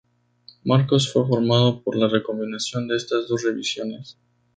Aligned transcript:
Marcos 0.63 1.13
fue 1.13 1.27
formado 1.27 1.83
por 1.83 1.95
la 1.95 2.07
recombinación 2.07 2.87
de 2.87 2.95
estas 2.95 3.27
dos 3.27 3.43
revisiones. 3.43 4.17